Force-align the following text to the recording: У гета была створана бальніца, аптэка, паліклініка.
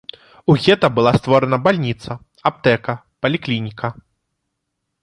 У 0.51 0.55
гета 0.63 0.87
была 0.99 1.13
створана 1.19 1.57
бальніца, 1.67 2.11
аптэка, 2.53 2.93
паліклініка. 3.27 3.87